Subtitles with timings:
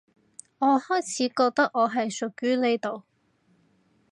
[0.57, 3.03] 我開始覺得我係屬於呢度